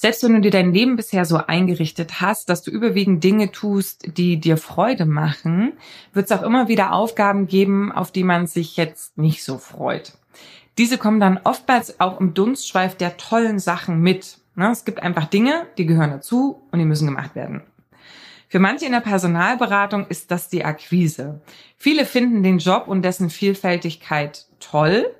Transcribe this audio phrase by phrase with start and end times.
[0.00, 4.16] Selbst wenn du dir dein Leben bisher so eingerichtet hast, dass du überwiegend Dinge tust,
[4.16, 5.72] die dir Freude machen,
[6.12, 10.12] wird es auch immer wieder Aufgaben geben, auf die man sich jetzt nicht so freut.
[10.78, 14.38] Diese kommen dann oftmals auch im Dunstschweif der tollen Sachen mit.
[14.54, 17.62] Ne, es gibt einfach Dinge, die gehören dazu und die müssen gemacht werden.
[18.48, 21.40] Für manche in der Personalberatung ist das die Akquise.
[21.76, 25.12] Viele finden den Job und dessen Vielfältigkeit toll,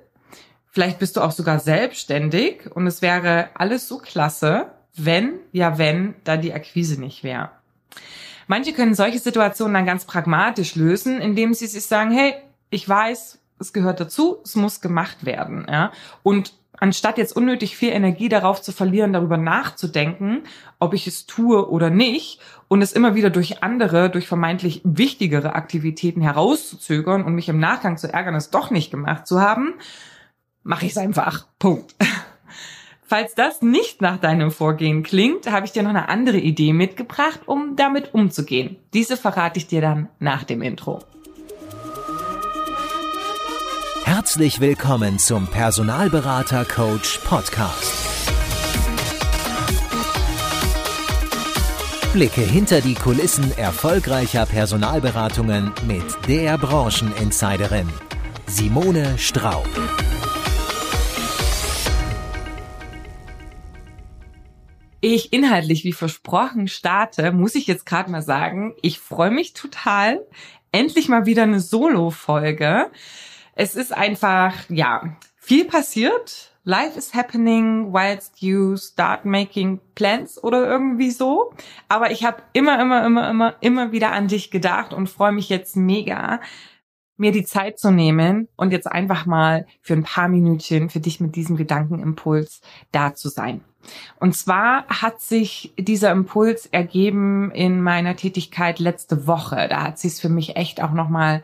[0.78, 6.14] Vielleicht bist du auch sogar selbstständig und es wäre alles so klasse, wenn, ja wenn,
[6.22, 7.50] da die Akquise nicht wäre.
[8.46, 12.34] Manche können solche Situationen dann ganz pragmatisch lösen, indem sie sich sagen, hey,
[12.70, 15.90] ich weiß, es gehört dazu, es muss gemacht werden, ja.
[16.22, 20.44] Und anstatt jetzt unnötig viel Energie darauf zu verlieren, darüber nachzudenken,
[20.78, 25.56] ob ich es tue oder nicht, und es immer wieder durch andere, durch vermeintlich wichtigere
[25.56, 29.74] Aktivitäten herauszuzögern und mich im Nachgang zu ärgern, es doch nicht gemacht zu haben,
[30.62, 31.46] mache ich es einfach.
[31.58, 31.94] Punkt.
[33.02, 37.40] Falls das nicht nach deinem Vorgehen klingt, habe ich dir noch eine andere Idee mitgebracht,
[37.46, 38.76] um damit umzugehen.
[38.92, 41.00] Diese verrate ich dir dann nach dem Intro.
[44.04, 47.94] Herzlich willkommen zum Personalberater Coach Podcast.
[52.12, 57.88] Blicke hinter die Kulissen erfolgreicher Personalberatungen mit der Brancheninsiderin
[58.46, 59.68] Simone Straub.
[65.00, 70.26] Ich inhaltlich wie versprochen starte, muss ich jetzt gerade mal sagen, ich freue mich total.
[70.72, 72.90] Endlich mal wieder eine Solo-Folge.
[73.54, 76.52] Es ist einfach, ja, viel passiert.
[76.64, 81.54] Life is happening whilst you start making plans oder irgendwie so.
[81.88, 85.48] Aber ich habe immer, immer, immer, immer, immer wieder an dich gedacht und freue mich
[85.48, 86.40] jetzt mega,
[87.16, 91.20] mir die Zeit zu nehmen und jetzt einfach mal für ein paar Minütchen für dich
[91.20, 92.60] mit diesem Gedankenimpuls
[92.92, 93.64] da zu sein.
[94.20, 99.66] Und zwar hat sich dieser Impuls ergeben in meiner Tätigkeit letzte Woche.
[99.68, 101.42] Da hat sich es für mich echt auch nochmal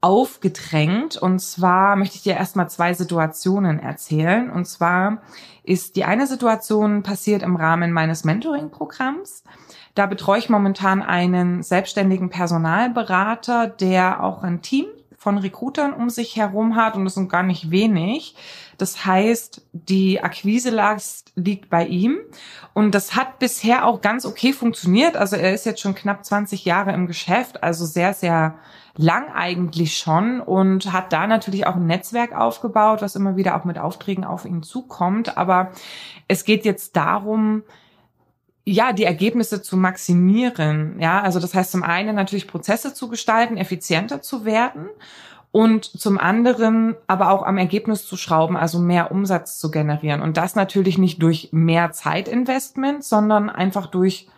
[0.00, 1.16] aufgedrängt.
[1.16, 4.50] Und zwar möchte ich dir erstmal zwei Situationen erzählen.
[4.50, 5.22] Und zwar
[5.64, 9.42] ist die eine Situation passiert im Rahmen meines Mentoring-Programms.
[9.94, 14.86] Da betreue ich momentan einen selbstständigen Personalberater, der auch ein Team
[15.28, 18.34] von Recruitern um sich herum hat und das sind gar nicht wenig.
[18.78, 22.16] Das heißt, die Akquiselast liegt bei ihm
[22.72, 25.18] und das hat bisher auch ganz okay funktioniert.
[25.18, 28.54] Also er ist jetzt schon knapp 20 Jahre im Geschäft, also sehr, sehr
[28.96, 33.64] lang eigentlich schon und hat da natürlich auch ein Netzwerk aufgebaut, was immer wieder auch
[33.66, 35.36] mit Aufträgen auf ihn zukommt.
[35.36, 35.72] Aber
[36.26, 37.64] es geht jetzt darum,
[38.72, 40.96] ja, die Ergebnisse zu maximieren.
[41.00, 44.88] Ja, also das heißt zum einen natürlich Prozesse zu gestalten, effizienter zu werden
[45.50, 50.20] und zum anderen aber auch am Ergebnis zu schrauben, also mehr Umsatz zu generieren.
[50.20, 54.28] Und das natürlich nicht durch mehr Zeitinvestment, sondern einfach durch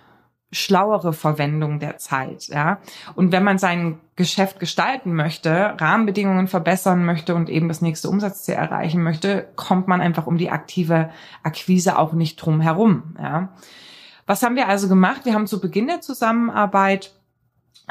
[0.52, 2.80] schlauere Verwendung der Zeit, ja.
[3.14, 8.54] Und wenn man sein Geschäft gestalten möchte, Rahmenbedingungen verbessern möchte und eben das nächste Umsatzziel
[8.54, 11.10] erreichen möchte, kommt man einfach um die aktive
[11.44, 13.50] Akquise auch nicht drum herum, ja.
[14.30, 15.24] Was haben wir also gemacht?
[15.24, 17.10] Wir haben zu Beginn der Zusammenarbeit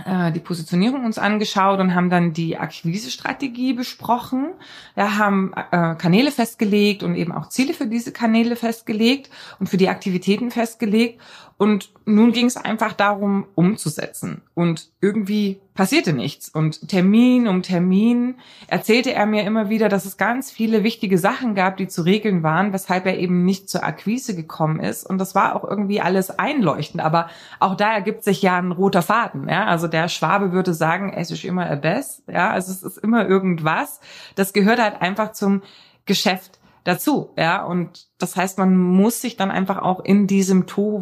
[0.05, 4.51] äh, die Positionierung uns angeschaut und haben dann die Akquisestrategie besprochen.
[4.95, 9.29] Wir haben äh, Kanäle festgelegt und eben auch Ziele für diese Kanäle festgelegt
[9.59, 11.19] und für die Aktivitäten festgelegt.
[11.59, 14.41] Und nun ging es einfach darum, umzusetzen.
[14.53, 16.47] Und irgendwie passierte nichts.
[16.47, 18.35] Und Termin um Termin
[18.67, 22.43] erzählte er mir immer wieder, dass es ganz viele wichtige Sachen gab, die zu regeln
[22.43, 25.05] waren, weshalb er eben nicht zur Akquise gekommen ist.
[25.05, 27.03] Und das war auch irgendwie alles einleuchtend.
[27.03, 29.49] Aber auch da ergibt sich ja ein roter Faden.
[29.49, 29.65] Ja?
[29.65, 32.23] Also der Schwabe würde sagen, es ist immer a best.
[32.27, 33.99] Ja, also es ist immer irgendwas.
[34.35, 35.61] Das gehört halt einfach zum
[36.05, 37.63] Geschäft dazu, ja.
[37.63, 41.01] Und das heißt, man muss sich dann einfach auch in diesem Tohu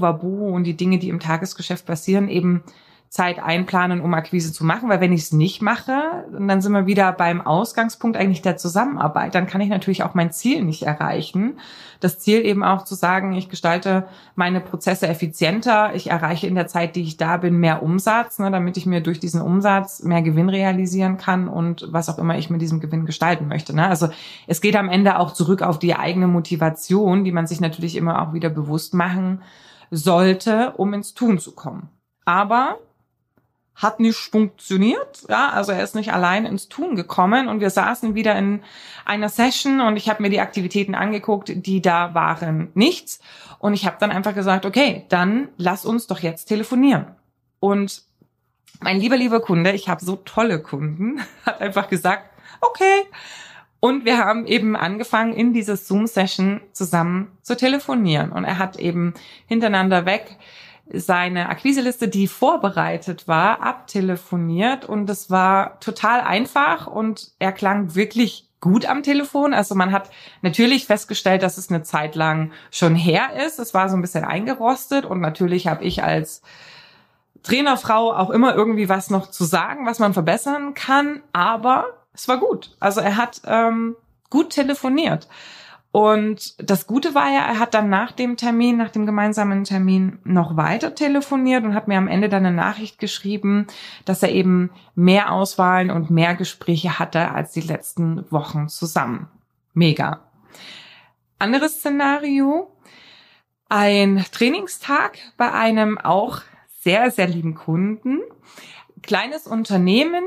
[0.49, 2.63] und die Dinge, die im Tagesgeschäft passieren, eben
[3.09, 6.87] Zeit einplanen, um Akquise zu machen, weil wenn ich es nicht mache, dann sind wir
[6.87, 9.33] wieder beim Ausgangspunkt eigentlich der Zusammenarbeit.
[9.33, 11.59] Dann kann ich natürlich auch mein Ziel nicht erreichen.
[12.01, 16.67] Das Ziel eben auch zu sagen, ich gestalte meine Prozesse effizienter, ich erreiche in der
[16.67, 20.21] Zeit, die ich da bin, mehr Umsatz, ne, damit ich mir durch diesen Umsatz mehr
[20.21, 23.73] Gewinn realisieren kann und was auch immer ich mit diesem Gewinn gestalten möchte.
[23.73, 23.87] Ne?
[23.87, 24.09] Also
[24.47, 28.21] es geht am Ende auch zurück auf die eigene Motivation, die man sich natürlich immer
[28.21, 29.41] auch wieder bewusst machen
[29.89, 31.89] sollte, um ins Tun zu kommen.
[32.25, 32.77] Aber
[33.77, 35.23] hat nicht funktioniert.
[35.29, 38.61] Ja, also er ist nicht allein ins Tun gekommen und wir saßen wieder in
[39.05, 43.19] einer Session und ich habe mir die Aktivitäten angeguckt, die da waren nichts
[43.59, 47.05] und ich habe dann einfach gesagt, okay, dann lass uns doch jetzt telefonieren.
[47.59, 48.01] Und
[48.79, 52.29] mein lieber lieber Kunde, ich habe so tolle Kunden, hat einfach gesagt,
[52.61, 53.05] okay,
[53.79, 58.31] Und wir haben eben angefangen, in dieser Zoom-Session zusammen zu telefonieren.
[58.31, 59.13] Und er hat eben
[59.45, 60.37] hintereinander weg
[60.93, 64.85] seine Akquiseliste, die vorbereitet war, abtelefoniert.
[64.85, 69.53] Und es war total einfach und er klang wirklich gut am Telefon.
[69.53, 70.09] Also man hat
[70.41, 73.59] natürlich festgestellt, dass es eine Zeit lang schon her ist.
[73.59, 76.41] Es war so ein bisschen eingerostet und natürlich habe ich als
[77.43, 81.21] Trainerfrau auch immer irgendwie was noch zu sagen, was man verbessern kann.
[81.33, 82.75] Aber es war gut.
[82.79, 83.95] Also er hat ähm,
[84.29, 85.27] gut telefoniert.
[85.97, 90.19] Und das Gute war ja, er hat dann nach dem Termin, nach dem gemeinsamen Termin
[90.23, 93.65] noch weiter telefoniert und hat mir am Ende dann eine Nachricht geschrieben,
[94.05, 99.27] dass er eben mehr Auswahlen und mehr Gespräche hatte als die letzten Wochen zusammen.
[99.73, 100.19] Mega.
[101.39, 102.71] Anderes Szenario.
[103.67, 106.41] Ein Trainingstag bei einem auch
[106.79, 108.19] sehr, sehr lieben Kunden.
[109.01, 110.25] Kleines Unternehmen,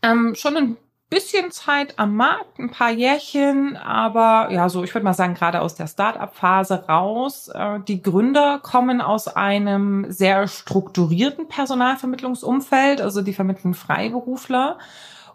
[0.00, 0.76] ähm, schon ein
[1.12, 5.60] bisschen Zeit am Markt, ein paar Jährchen, aber ja, so ich würde mal sagen, gerade
[5.60, 7.48] aus der Start-up-Phase raus.
[7.48, 14.78] Äh, die Gründer kommen aus einem sehr strukturierten Personalvermittlungsumfeld, also die vermitteln Freiberufler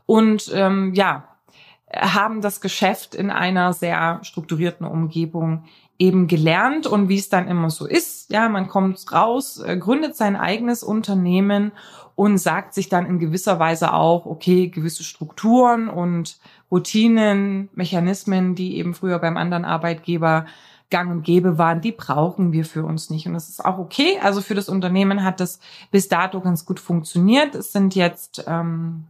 [0.07, 1.27] und ähm, ja,
[1.95, 5.65] haben das Geschäft in einer sehr strukturierten Umgebung
[5.99, 10.15] eben gelernt und wie es dann immer so ist, ja, man kommt raus, äh, gründet
[10.15, 11.71] sein eigenes Unternehmen
[12.15, 16.39] und sagt sich dann in gewisser Weise auch, okay, gewisse Strukturen und
[16.71, 20.45] Routinen, Mechanismen, die eben früher beim anderen Arbeitgeber
[20.89, 23.27] gang und gäbe waren, die brauchen wir für uns nicht.
[23.27, 24.19] Und das ist auch okay.
[24.21, 25.59] Also für das Unternehmen hat das
[25.91, 27.55] bis dato ganz gut funktioniert.
[27.55, 29.05] Es sind jetzt ähm,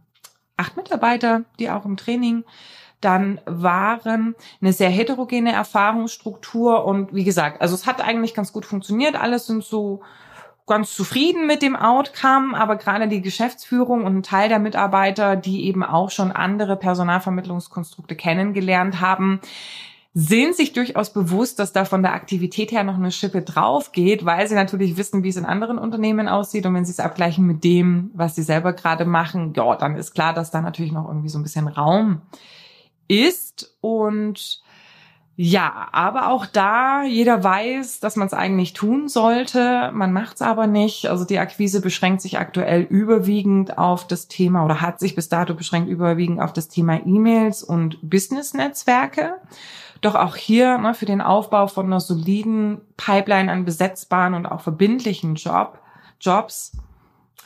[0.56, 2.44] acht Mitarbeiter, die auch im Training
[3.00, 4.34] dann waren.
[4.60, 9.16] Eine sehr heterogene Erfahrungsstruktur und wie gesagt, also es hat eigentlich ganz gut funktioniert.
[9.16, 10.00] Alles sind so
[10.66, 15.64] ganz zufrieden mit dem Outcome, aber gerade die Geschäftsführung und ein Teil der Mitarbeiter, die
[15.64, 19.40] eben auch schon andere Personalvermittlungskonstrukte kennengelernt haben,
[20.14, 24.24] sind sich durchaus bewusst, dass da von der Aktivität her noch eine Schippe drauf geht,
[24.24, 26.66] weil sie natürlich wissen, wie es in anderen Unternehmen aussieht.
[26.66, 30.14] Und wenn sie es abgleichen mit dem, was sie selber gerade machen, ja, dann ist
[30.14, 32.22] klar, dass da natürlich noch irgendwie so ein bisschen Raum
[33.08, 33.76] ist.
[33.80, 34.62] Und
[35.40, 39.92] ja, aber auch da, jeder weiß, dass man es eigentlich tun sollte.
[39.94, 41.06] Man macht es aber nicht.
[41.06, 45.54] Also die Akquise beschränkt sich aktuell überwiegend auf das Thema oder hat sich bis dato
[45.54, 49.34] beschränkt überwiegend auf das Thema E-Mails und Business-Netzwerke.
[50.00, 54.60] Doch auch hier ne, für den Aufbau von einer soliden Pipeline an besetzbaren und auch
[54.60, 55.78] verbindlichen Job,
[56.20, 56.76] Jobs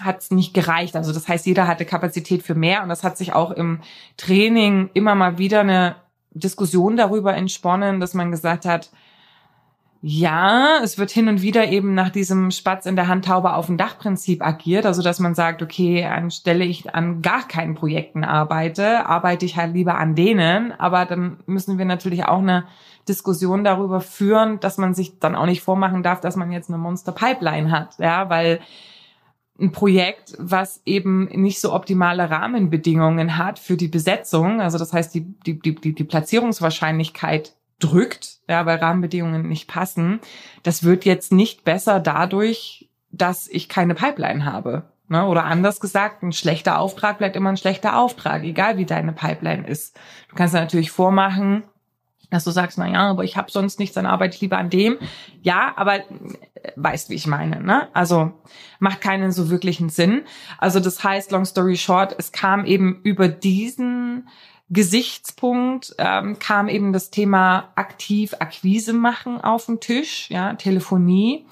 [0.04, 0.96] hat es nicht gereicht.
[0.96, 3.80] Also das heißt, jeder hatte Kapazität für mehr und das hat sich auch im
[4.16, 5.96] Training immer mal wieder eine
[6.30, 8.90] Diskussion darüber entsponnen, dass man gesagt hat,
[10.04, 13.76] ja, es wird hin und wieder eben nach diesem Spatz in der Handtaube auf dem
[13.76, 19.46] Dachprinzip agiert, also dass man sagt, okay, anstelle ich an gar keinen Projekten arbeite, arbeite
[19.46, 22.64] ich halt lieber an denen, aber dann müssen wir natürlich auch eine
[23.08, 26.78] Diskussion darüber führen, dass man sich dann auch nicht vormachen darf, dass man jetzt eine
[26.78, 28.58] Monster Pipeline hat, ja, weil
[29.62, 34.60] ein Projekt, was eben nicht so optimale Rahmenbedingungen hat für die Besetzung.
[34.60, 40.20] Also das heißt, die, die, die, die Platzierungswahrscheinlichkeit drückt, ja, weil Rahmenbedingungen nicht passen.
[40.62, 44.84] Das wird jetzt nicht besser dadurch, dass ich keine Pipeline habe.
[45.08, 45.26] Ne?
[45.26, 49.66] Oder anders gesagt, ein schlechter Auftrag bleibt immer ein schlechter Auftrag, egal wie deine Pipeline
[49.66, 49.96] ist.
[50.28, 51.64] Du kannst natürlich vormachen,
[52.30, 54.70] dass du sagst, na ja, aber ich habe sonst nichts, dann arbeite ich lieber an
[54.70, 54.98] dem.
[55.42, 56.00] Ja, aber
[56.76, 57.88] weißt, wie ich meine, ne?
[57.92, 58.32] Also
[58.78, 60.22] macht keinen so wirklichen Sinn.
[60.58, 64.28] Also das heißt, long story short, es kam eben über diesen
[64.72, 71.46] Gesichtspunkt ähm, kam eben das Thema aktiv Akquise machen auf den Tisch, ja, Telefonie.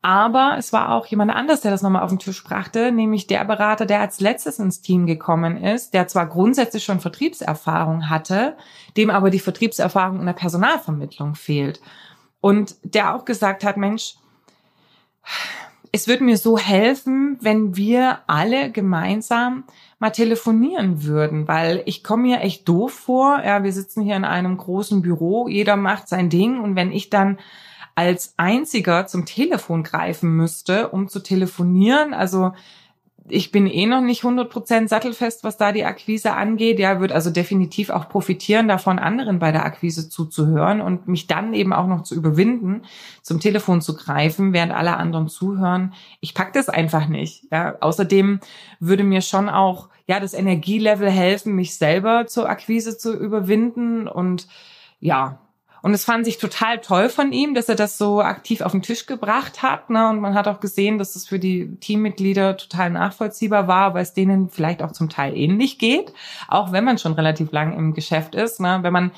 [0.00, 3.44] Aber es war auch jemand anders, der das nochmal auf den Tisch brachte, nämlich der
[3.44, 8.56] Berater, der als letztes ins Team gekommen ist, der zwar grundsätzlich schon Vertriebserfahrung hatte,
[8.96, 11.80] dem aber die Vertriebserfahrung in der Personalvermittlung fehlt.
[12.40, 14.14] Und der auch gesagt hat, Mensch,
[15.92, 19.64] es würde mir so helfen, wenn wir alle gemeinsam
[19.98, 23.42] mal telefonieren würden, weil ich komme mir echt doof vor.
[23.44, 27.10] Ja, wir sitzen hier in einem großen Büro, jeder macht sein Ding und wenn ich
[27.10, 27.38] dann
[27.94, 32.14] als einziger zum Telefon greifen müsste, um zu telefonieren.
[32.14, 32.52] Also
[33.28, 36.78] ich bin eh noch nicht 100% sattelfest, was da die Akquise angeht.
[36.78, 41.54] Ja, wird also definitiv auch profitieren davon, anderen bei der Akquise zuzuhören und mich dann
[41.54, 42.82] eben auch noch zu überwinden,
[43.22, 45.94] zum Telefon zu greifen, während alle anderen zuhören.
[46.20, 47.44] Ich pack das einfach nicht.
[47.52, 48.40] Ja, außerdem
[48.80, 54.48] würde mir schon auch ja das Energielevel helfen, mich selber zur Akquise zu überwinden und
[54.98, 55.38] ja,
[55.82, 58.82] Und es fand sich total toll von ihm, dass er das so aktiv auf den
[58.82, 59.90] Tisch gebracht hat.
[59.90, 60.08] Ne?
[60.08, 64.14] Und man hat auch gesehen, dass es für die Teammitglieder total nachvollziehbar war, weil es
[64.14, 66.14] denen vielleicht auch zum Teil ähnlich geht,
[66.46, 68.60] auch wenn man schon relativ lang im Geschäft ist.
[68.60, 68.78] Ne?
[68.82, 69.10] Wenn man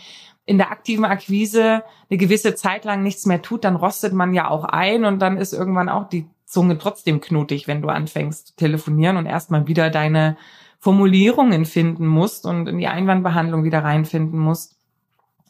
[0.46, 4.48] in der aktiven Akquise eine gewisse Zeit lang nichts mehr tut, dann rostet man ja
[4.48, 8.56] auch ein und dann ist irgendwann auch die Zunge trotzdem knotig, wenn du anfängst zu
[8.56, 10.38] telefonieren und erstmal wieder deine
[10.78, 14.76] Formulierungen finden musst und in die Einwandbehandlung wieder reinfinden musst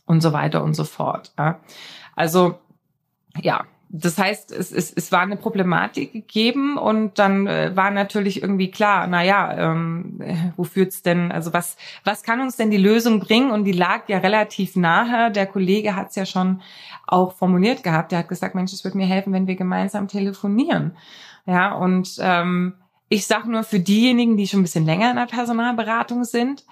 [0.07, 1.33] und so weiter und so fort.
[1.39, 1.61] Ja.
[2.15, 2.59] Also
[3.41, 3.65] ja,
[3.97, 8.73] das heißt, es, es, es war eine Problematik gegeben und dann äh, war natürlich irgendwie
[8.73, 10.21] klar, na ja, ähm,
[10.57, 13.53] wo führt's denn, also was, was kann uns denn die Lösung bringen?
[13.53, 15.31] Und die lag ja relativ nahe.
[15.31, 16.61] Der Kollege hat's ja schon
[17.07, 18.11] auch formuliert gehabt.
[18.11, 20.97] Der hat gesagt, Mensch, es wird mir helfen, wenn wir gemeinsam telefonieren.
[21.47, 22.75] Ja, und ähm,
[23.09, 26.65] ich sage nur für diejenigen, die schon ein bisschen länger in der Personalberatung sind,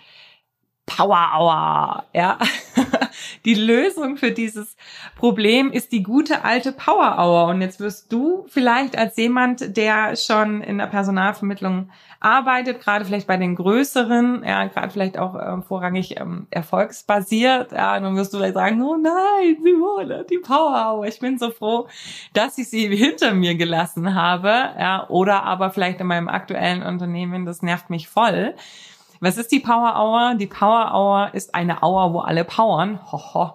[0.86, 2.38] Power Hour, ja.
[3.44, 4.76] die Lösung für dieses
[5.16, 7.46] Problem ist die gute alte Power Hour.
[7.46, 13.26] Und jetzt wirst du vielleicht als jemand, der schon in der Personalvermittlung arbeitet, gerade vielleicht
[13.26, 18.38] bei den größeren, ja, gerade vielleicht auch äh, vorrangig ähm, erfolgsbasiert, ja, dann wirst du
[18.38, 21.88] vielleicht sagen, oh nein, Simone, die Power Hour, ich bin so froh,
[22.32, 27.44] dass ich sie hinter mir gelassen habe, ja, oder aber vielleicht in meinem aktuellen Unternehmen,
[27.44, 28.54] das nervt mich voll.
[29.22, 30.34] Was ist die Power Hour?
[30.34, 32.98] Die Power Hour ist eine Hour, wo alle powern.
[33.12, 33.52] Hoho.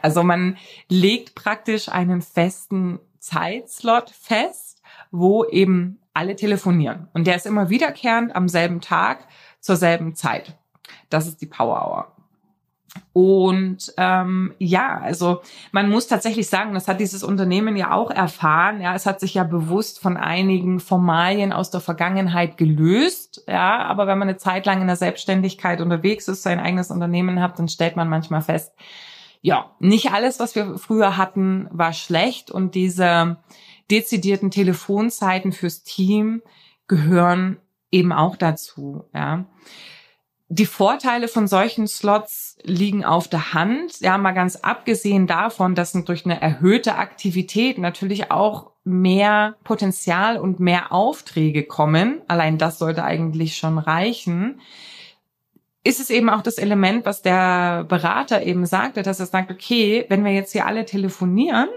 [0.00, 0.56] Also man
[0.88, 4.80] legt praktisch einen festen Zeitslot fest,
[5.10, 7.08] wo eben alle telefonieren.
[7.12, 9.28] Und der ist immer wiederkehrend am selben Tag
[9.60, 10.56] zur selben Zeit.
[11.10, 12.13] Das ist die Power Hour.
[13.14, 15.40] Und ähm, ja, also
[15.70, 18.80] man muss tatsächlich sagen, das hat dieses Unternehmen ja auch erfahren.
[18.80, 23.44] Ja, es hat sich ja bewusst von einigen Formalien aus der Vergangenheit gelöst.
[23.46, 27.40] Ja, aber wenn man eine Zeit lang in der Selbstständigkeit unterwegs ist, sein eigenes Unternehmen
[27.40, 28.74] hat, dann stellt man manchmal fest,
[29.42, 33.36] ja, nicht alles, was wir früher hatten, war schlecht und diese
[33.92, 36.42] dezidierten Telefonzeiten fürs Team
[36.88, 37.58] gehören
[37.92, 39.04] eben auch dazu.
[39.14, 39.44] Ja
[40.48, 44.00] die Vorteile von solchen Slots liegen auf der Hand.
[44.00, 50.60] Ja, mal ganz abgesehen davon, dass durch eine erhöhte Aktivität natürlich auch mehr Potenzial und
[50.60, 52.20] mehr Aufträge kommen.
[52.28, 54.60] Allein das sollte eigentlich schon reichen.
[55.82, 60.04] Ist es eben auch das Element, was der Berater eben sagte, dass er sagt, okay,
[60.08, 61.68] wenn wir jetzt hier alle telefonieren,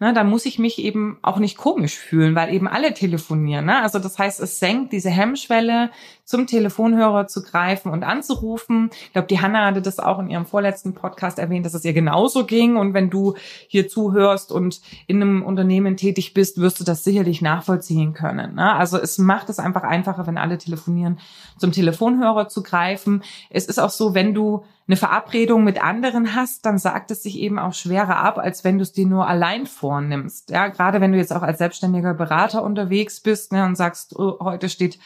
[0.00, 3.66] ne, dann muss ich mich eben auch nicht komisch fühlen, weil eben alle telefonieren.
[3.66, 3.82] Ne?
[3.82, 5.90] Also das heißt, es senkt diese Hemmschwelle,
[6.26, 8.90] zum Telefonhörer zu greifen und anzurufen.
[8.92, 11.92] Ich glaube, die Hanna hatte das auch in ihrem vorletzten Podcast erwähnt, dass es ihr
[11.92, 12.76] genauso ging.
[12.76, 13.34] Und wenn du
[13.68, 18.56] hier zuhörst und in einem Unternehmen tätig bist, wirst du das sicherlich nachvollziehen können.
[18.56, 18.74] Ne?
[18.74, 21.20] Also es macht es einfach einfacher, wenn alle telefonieren,
[21.58, 23.22] zum Telefonhörer zu greifen.
[23.48, 27.38] Es ist auch so, wenn du eine Verabredung mit anderen hast, dann sagt es sich
[27.38, 30.50] eben auch schwerer ab, als wenn du es dir nur allein vornimmst.
[30.50, 34.38] Ja, gerade wenn du jetzt auch als selbstständiger Berater unterwegs bist ne, und sagst, oh,
[34.40, 34.98] heute steht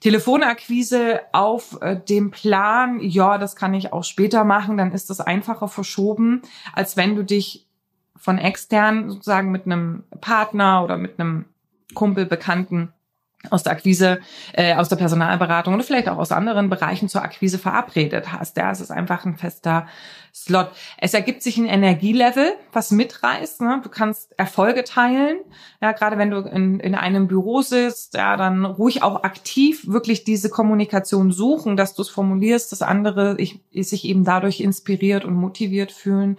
[0.00, 5.20] Telefonakquise auf äh, dem Plan, ja, das kann ich auch später machen, dann ist das
[5.20, 6.42] einfacher verschoben,
[6.72, 7.66] als wenn du dich
[8.14, 11.46] von extern sozusagen mit einem Partner oder mit einem
[11.94, 12.92] Kumpel, Bekannten
[13.50, 14.20] aus der Akquise,
[14.52, 18.56] äh, aus der Personalberatung oder vielleicht auch aus anderen Bereichen zur Akquise verabredet hast.
[18.56, 19.86] Ja, es ist einfach ein fester
[20.36, 20.70] Slot.
[20.98, 23.62] Es ergibt sich ein Energielevel, was mitreißt.
[23.62, 23.80] Ne?
[23.82, 25.38] Du kannst Erfolge teilen.
[25.80, 30.24] Ja, gerade wenn du in, in einem Büro sitzt, ja, dann ruhig auch aktiv wirklich
[30.24, 35.34] diese Kommunikation suchen, dass du es formulierst, dass andere ich, sich eben dadurch inspiriert und
[35.34, 36.36] motiviert fühlen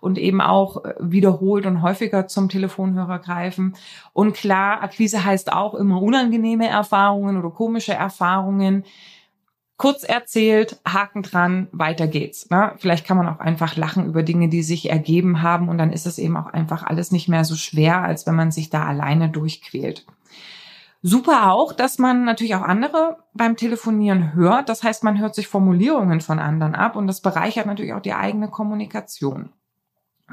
[0.00, 3.74] und eben auch äh, wiederholt und häufiger zum Telefonhörer greifen.
[4.12, 8.84] Und klar, Akquise heißt auch immer unangenehme Erfahrungen oder komische Erfahrungen.
[9.76, 12.50] Kurz erzählt, Haken dran, weiter geht's.
[12.50, 12.72] Ne?
[12.76, 16.06] Vielleicht kann man auch einfach lachen über Dinge, die sich ergeben haben und dann ist
[16.06, 19.30] es eben auch einfach alles nicht mehr so schwer, als wenn man sich da alleine
[19.30, 20.04] durchquält.
[21.02, 24.68] Super auch, dass man natürlich auch andere beim Telefonieren hört.
[24.68, 28.12] Das heißt, man hört sich Formulierungen von anderen ab und das bereichert natürlich auch die
[28.12, 29.48] eigene Kommunikation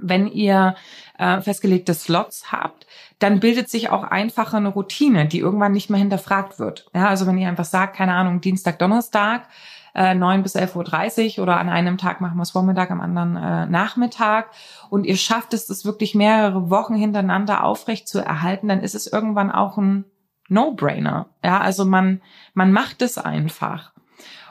[0.01, 0.75] wenn ihr
[1.17, 2.87] äh, festgelegte Slots habt,
[3.19, 6.89] dann bildet sich auch einfacher eine Routine, die irgendwann nicht mehr hinterfragt wird.
[6.93, 9.47] Ja, also wenn ihr einfach sagt, keine Ahnung, Dienstag, Donnerstag,
[9.95, 13.35] äh, 9 bis 11.30 Uhr oder an einem Tag machen wir es Vormittag, am anderen
[13.35, 14.51] äh, Nachmittag
[14.89, 19.07] und ihr schafft es, das wirklich mehrere Wochen hintereinander aufrecht zu erhalten, dann ist es
[19.07, 20.05] irgendwann auch ein
[20.49, 21.27] No-Brainer.
[21.43, 22.21] Ja, also man,
[22.53, 23.91] man macht es einfach.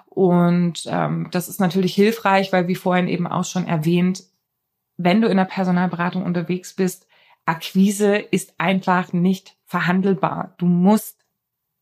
[0.08, 4.24] Und ähm, das ist natürlich hilfreich, weil wie vorhin eben auch schon erwähnt,
[4.96, 7.06] wenn du in der Personalberatung unterwegs bist,
[7.44, 10.54] Akquise ist einfach nicht verhandelbar.
[10.58, 11.16] Du musst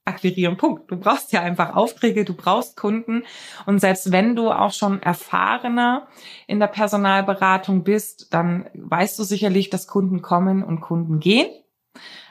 [0.04, 0.56] akquirieren.
[0.56, 0.90] Punkt.
[0.90, 3.24] Du brauchst ja einfach Aufträge, du brauchst Kunden.
[3.66, 6.08] Und selbst wenn du auch schon erfahrener
[6.46, 11.48] in der Personalberatung bist, dann weißt du sicherlich, dass Kunden kommen und Kunden gehen.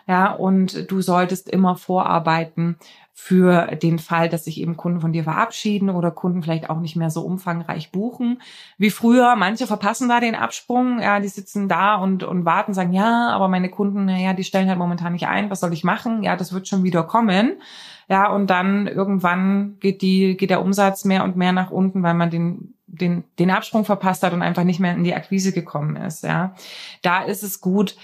[0.07, 2.77] Ja, und du solltest immer vorarbeiten
[3.15, 6.95] für den Fall, dass sich eben Kunden von dir verabschieden oder Kunden vielleicht auch nicht
[6.95, 8.41] mehr so umfangreich buchen.
[8.79, 12.91] Wie früher, manche verpassen da den Absprung, ja, die sitzen da und, und warten, sagen,
[12.91, 16.23] ja, aber meine Kunden, naja, die stellen halt momentan nicht ein, was soll ich machen?
[16.23, 17.61] Ja, das wird schon wieder kommen.
[18.09, 22.15] Ja, und dann irgendwann geht die, geht der Umsatz mehr und mehr nach unten, weil
[22.15, 25.95] man den den, den Absprung verpasst hat und einfach nicht mehr in die Akquise gekommen
[25.95, 26.53] ist, ja.
[27.01, 27.95] Da ist es gut,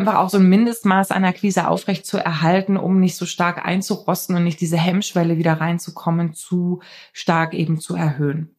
[0.00, 4.34] einfach auch so ein Mindestmaß an Akquise aufrecht zu erhalten, um nicht so stark einzurosten
[4.36, 6.80] und nicht diese Hemmschwelle wieder reinzukommen, zu
[7.12, 8.56] stark eben zu erhöhen.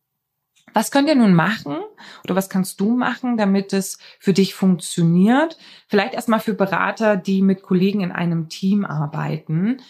[0.74, 1.78] Was könnt ihr nun machen
[2.24, 5.58] oder was kannst du machen, damit es für dich funktioniert?
[5.88, 9.82] Vielleicht erstmal für Berater, die mit Kollegen in einem Team arbeiten.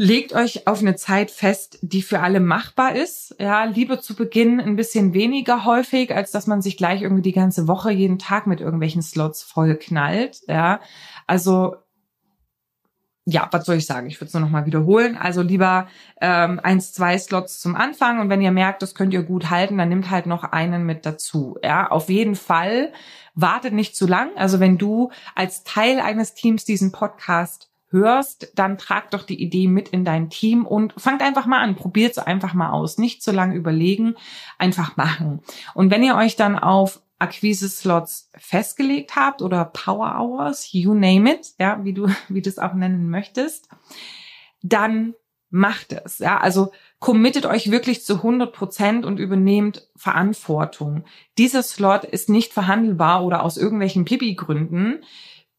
[0.00, 3.34] Legt euch auf eine Zeit fest, die für alle machbar ist.
[3.40, 7.32] Ja, lieber zu Beginn ein bisschen weniger häufig, als dass man sich gleich irgendwie die
[7.32, 10.38] ganze Woche jeden Tag mit irgendwelchen Slots voll knallt.
[10.46, 10.78] Ja,
[11.26, 11.74] also
[13.24, 14.06] ja, was soll ich sagen?
[14.06, 15.16] Ich würde es nur noch mal wiederholen.
[15.16, 15.88] Also lieber
[16.20, 19.78] ähm, eins, zwei Slots zum Anfang und wenn ihr merkt, das könnt ihr gut halten,
[19.78, 21.58] dann nimmt halt noch einen mit dazu.
[21.64, 22.92] Ja, auf jeden Fall
[23.34, 24.30] wartet nicht zu lang.
[24.36, 29.66] Also wenn du als Teil eines Teams diesen Podcast hörst, dann trag doch die Idee
[29.66, 33.22] mit in dein Team und fangt einfach mal an, probiert es einfach mal aus, nicht
[33.22, 34.14] zu lange überlegen,
[34.58, 35.40] einfach machen.
[35.74, 41.54] Und wenn ihr euch dann auf Akquise-Slots festgelegt habt oder Power Hours, you name it,
[41.58, 43.68] ja, wie du, wie du es auch nennen möchtest,
[44.62, 45.14] dann
[45.50, 51.04] macht es, ja, also committet euch wirklich zu 100 Prozent und übernehmt Verantwortung.
[51.38, 55.02] Dieser Slot ist nicht verhandelbar oder aus irgendwelchen Pipi-Gründen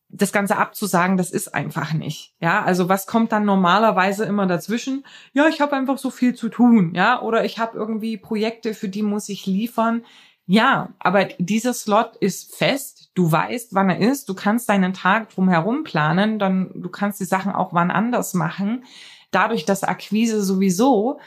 [0.09, 2.33] das Ganze abzusagen, das ist einfach nicht.
[2.39, 5.05] Ja, also was kommt dann normalerweise immer dazwischen?
[5.33, 8.89] Ja, ich habe einfach so viel zu tun, ja, oder ich habe irgendwie Projekte, für
[8.89, 10.03] die muss ich liefern.
[10.51, 13.11] Ja, aber dieser Slot ist fest.
[13.13, 14.27] Du weißt, wann er ist.
[14.29, 16.39] Du kannst deinen Tag drumherum planen.
[16.39, 18.83] Dann du kannst die Sachen auch wann anders machen.
[19.29, 21.19] Dadurch, dass Akquise sowieso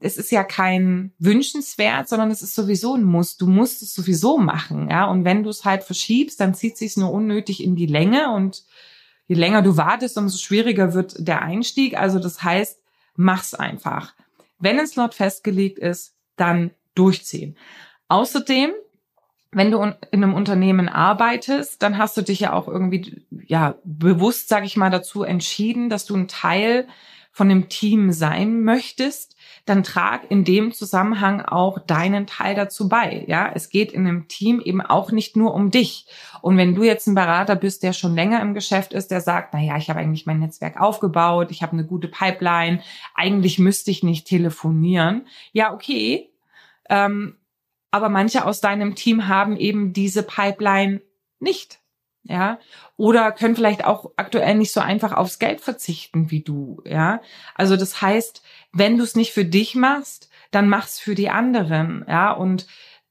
[0.00, 3.36] es ist ja kein wünschenswert, sondern es ist sowieso ein Muss.
[3.36, 5.06] Du musst es sowieso machen, ja.
[5.06, 8.64] Und wenn du es halt verschiebst, dann zieht sich nur unnötig in die Länge und
[9.26, 11.98] je länger du wartest, umso schwieriger wird der Einstieg.
[11.98, 12.80] Also das heißt,
[13.16, 14.14] mach's einfach.
[14.58, 17.56] Wenn ein Slot festgelegt ist, dann durchziehen.
[18.08, 18.72] Außerdem,
[19.50, 24.48] wenn du in einem Unternehmen arbeitest, dann hast du dich ja auch irgendwie ja bewusst,
[24.48, 26.86] sage ich mal, dazu entschieden, dass du ein Teil
[27.32, 29.37] von dem Team sein möchtest
[29.68, 33.24] dann trag in dem Zusammenhang auch deinen Teil dazu bei.
[33.26, 36.06] Ja, es geht in einem Team eben auch nicht nur um dich.
[36.40, 39.54] Und wenn du jetzt ein Berater bist, der schon länger im Geschäft ist, der sagt,
[39.54, 42.82] na ja, ich habe eigentlich mein Netzwerk aufgebaut, ich habe eine gute Pipeline,
[43.14, 45.26] eigentlich müsste ich nicht telefonieren.
[45.52, 46.30] Ja, okay.
[46.88, 47.36] Ähm,
[47.90, 51.00] aber manche aus deinem Team haben eben diese Pipeline
[51.40, 51.80] nicht
[52.28, 52.58] ja,
[52.96, 57.22] oder können vielleicht auch aktuell nicht so einfach aufs Geld verzichten wie du, ja.
[57.54, 62.04] Also das heißt, wenn du es nicht für dich machst, dann mach's für die anderen,
[62.08, 62.32] ja.
[62.32, 62.66] Und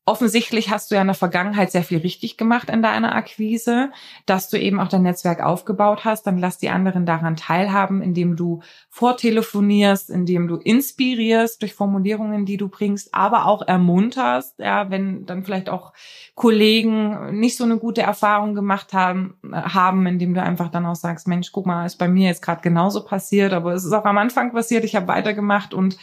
[0.07, 3.91] offensichtlich hast du ja in der Vergangenheit sehr viel richtig gemacht in deiner Akquise,
[4.25, 6.23] dass du eben auch dein Netzwerk aufgebaut hast.
[6.23, 12.55] Dann lass die anderen daran teilhaben, indem du vortelefonierst, indem du inspirierst durch Formulierungen, die
[12.55, 15.91] du bringst, aber auch ermunterst, ja, wenn dann vielleicht auch
[16.35, 21.27] Kollegen nicht so eine gute Erfahrung gemacht haben, haben, indem du einfach dann auch sagst,
[21.27, 24.17] Mensch, guck mal, ist bei mir jetzt gerade genauso passiert, aber es ist auch am
[24.17, 25.97] Anfang passiert, ich habe weitergemacht und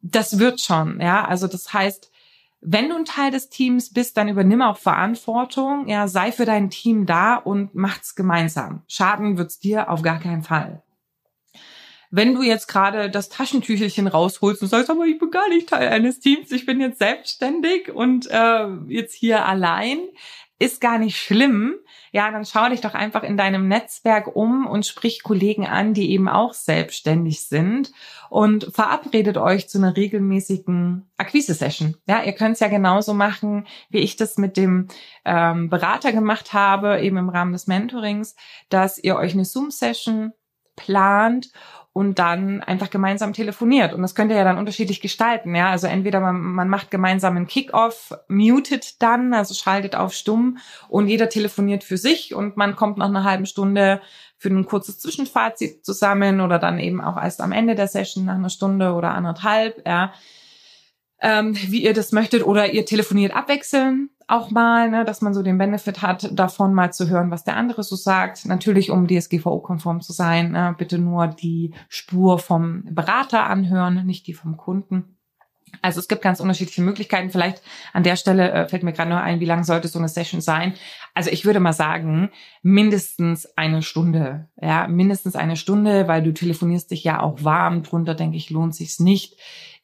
[0.00, 1.26] das wird schon, ja.
[1.26, 2.10] Also das heißt,
[2.60, 5.88] wenn du ein Teil des Teams bist, dann übernimm auch Verantwortung.
[5.88, 8.82] Ja, sei für dein Team da und macht's gemeinsam.
[8.88, 10.82] Schaden wird's dir auf gar keinen Fall.
[12.10, 15.88] Wenn du jetzt gerade das Taschentüchelchen rausholst und sagst, aber ich bin gar nicht Teil
[15.88, 19.98] eines Teams, ich bin jetzt selbstständig und äh, jetzt hier allein,
[20.58, 21.76] ist gar nicht schlimm.
[22.10, 26.10] Ja, dann schau dich doch einfach in deinem Netzwerk um und sprich Kollegen an, die
[26.10, 27.92] eben auch selbstständig sind
[28.28, 31.96] und verabredet euch zu einer regelmäßigen Akquise-Session.
[32.06, 34.88] Ja, ihr könnt es ja genauso machen, wie ich das mit dem
[35.24, 38.34] ähm, Berater gemacht habe, eben im Rahmen des Mentorings,
[38.68, 40.32] dass ihr euch eine Zoom-Session
[40.74, 41.50] plant
[41.98, 43.92] und dann einfach gemeinsam telefoniert.
[43.92, 45.56] Und das könnt ihr ja dann unterschiedlich gestalten.
[45.56, 50.58] Ja, also entweder man, man macht gemeinsam einen Kickoff, mutet dann, also schaltet auf stumm
[50.88, 54.00] und jeder telefoniert für sich und man kommt nach einer halben Stunde
[54.36, 58.36] für ein kurzes Zwischenfazit zusammen oder dann eben auch erst am Ende der Session nach
[58.36, 59.84] einer Stunde oder anderthalb.
[59.84, 60.12] Ja,
[61.20, 62.44] ähm, wie ihr das möchtet.
[62.44, 66.92] Oder ihr telefoniert abwechseln auch mal, ne, dass man so den Benefit hat, davon mal
[66.92, 68.44] zu hören, was der andere so sagt.
[68.44, 74.34] Natürlich, um DSGVO-konform zu sein, äh, bitte nur die Spur vom Berater anhören, nicht die
[74.34, 75.16] vom Kunden.
[75.82, 77.30] Also es gibt ganz unterschiedliche Möglichkeiten.
[77.30, 80.08] Vielleicht an der Stelle äh, fällt mir gerade nur ein, wie lang sollte so eine
[80.08, 80.74] Session sein?
[81.14, 82.30] Also ich würde mal sagen,
[82.62, 84.48] mindestens eine Stunde.
[84.60, 87.82] Ja, mindestens eine Stunde, weil du telefonierst dich ja auch warm.
[87.82, 89.36] Drunter, denke ich, lohnt sich's nicht.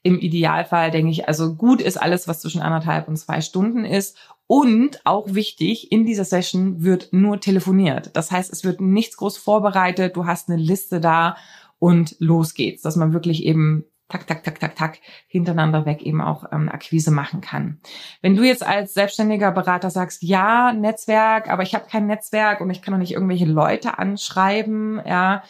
[0.05, 4.17] Im Idealfall denke ich, also gut ist alles, was zwischen anderthalb und zwei Stunden ist.
[4.47, 8.11] Und auch wichtig, in dieser Session wird nur telefoniert.
[8.13, 10.15] Das heißt, es wird nichts groß vorbereitet.
[10.15, 11.37] Du hast eine Liste da
[11.79, 16.21] und los geht's, dass man wirklich eben tak, tak, tak, tak, tak hintereinander weg eben
[16.21, 17.81] auch ähm, Akquise machen kann.
[18.21, 22.69] Wenn du jetzt als selbstständiger Berater sagst, ja, Netzwerk, aber ich habe kein Netzwerk und
[22.69, 25.43] ich kann doch nicht irgendwelche Leute anschreiben, ja,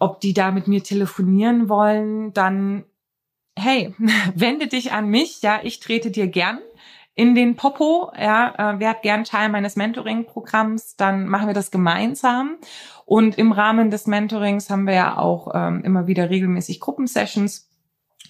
[0.00, 2.84] ob die da mit mir telefonieren wollen, dann
[3.58, 3.94] hey,
[4.34, 6.60] wende dich an mich, ja, ich trete dir gern
[7.18, 12.58] in den Popo, ja, äh, werd gern Teil meines Mentoring-Programms, dann machen wir das gemeinsam.
[13.06, 17.68] Und im Rahmen des Mentorings haben wir ja auch ähm, immer wieder regelmäßig Gruppensessions.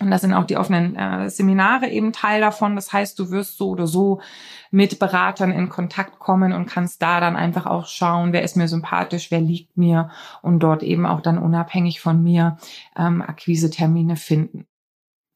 [0.01, 2.77] Und da sind auch die offenen äh, Seminare eben Teil davon.
[2.77, 4.23] Das heißt, du wirst so oder so
[4.71, 8.69] mit Beratern in Kontakt kommen und kannst da dann einfach auch schauen, wer ist mir
[8.69, 10.09] sympathisch, wer liegt mir
[10.41, 12.57] und dort eben auch dann unabhängig von mir
[12.97, 14.67] ähm, Akquise-Termine finden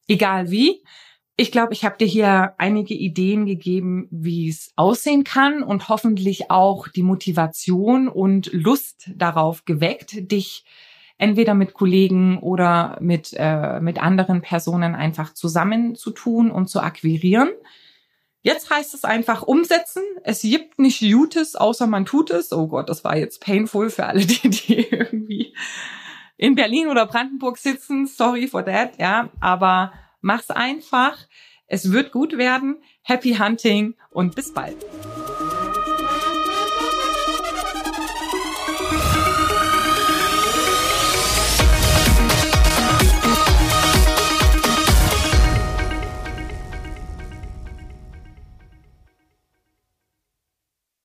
[0.07, 0.83] egal wie.
[1.35, 6.51] Ich glaube, ich habe dir hier einige Ideen gegeben, wie es aussehen kann und hoffentlich
[6.51, 10.63] auch die Motivation und Lust darauf geweckt, dich
[11.17, 17.49] entweder mit Kollegen oder mit, äh, mit anderen Personen einfach zusammenzutun und zu akquirieren.
[18.43, 20.03] Jetzt heißt es einfach umsetzen.
[20.23, 22.51] Es gibt nicht Gutes, außer man tut es.
[22.51, 25.55] Oh Gott, das war jetzt painful für alle, die, die irgendwie
[26.37, 28.05] in Berlin oder Brandenburg sitzen.
[28.05, 29.29] Sorry for that, ja.
[29.39, 31.17] Aber mach's einfach.
[31.67, 32.77] Es wird gut werden.
[33.01, 34.77] Happy Hunting und bis bald.